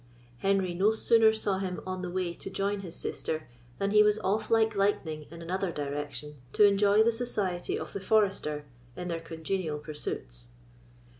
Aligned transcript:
Henry 0.39 0.73
no 0.73 0.89
sooner 0.89 1.31
saw 1.31 1.59
him 1.59 1.79
on 1.85 2.01
the 2.01 2.09
way 2.09 2.33
to 2.33 2.49
join 2.49 2.79
his 2.79 2.95
sister 2.95 3.47
than 3.77 3.91
he 3.91 4.01
was 4.01 4.17
off 4.23 4.49
like 4.49 4.75
lightning 4.75 5.27
in 5.29 5.43
another 5.43 5.71
direction, 5.71 6.41
to 6.53 6.63
enjoy 6.65 7.03
the 7.03 7.11
society 7.11 7.77
of 7.77 7.93
the 7.93 7.99
forester 7.99 8.65
in 8.95 9.09
their 9.09 9.19
congenial 9.21 9.77
pursuits. 9.77 10.47